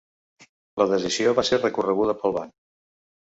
[0.81, 2.55] La decisió va ser recorreguda pel banc.